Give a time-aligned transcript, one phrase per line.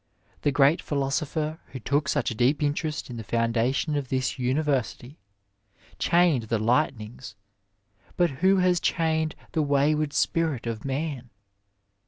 [0.41, 5.19] The gseat philosopher who took such a deep interest in the foundation of this University,
[5.99, 7.35] chained the lightnings,
[8.17, 11.29] but who has chained the wayward spirit of man